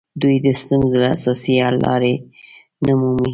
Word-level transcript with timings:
دوی 0.21 0.35
د 0.45 0.47
ستونزو 0.61 0.99
اساسي 1.13 1.53
حل 1.65 1.75
لارې 1.85 2.13
نه 2.85 2.93
مومي 2.99 3.29